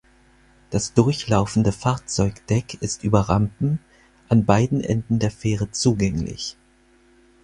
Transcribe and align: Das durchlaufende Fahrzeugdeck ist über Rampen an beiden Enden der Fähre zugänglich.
Das 0.71 0.95
durchlaufende 0.95 1.71
Fahrzeugdeck 1.71 2.73
ist 2.81 3.03
über 3.03 3.29
Rampen 3.29 3.77
an 4.29 4.45
beiden 4.45 4.81
Enden 4.83 5.19
der 5.19 5.29
Fähre 5.29 5.69
zugänglich. 5.69 6.57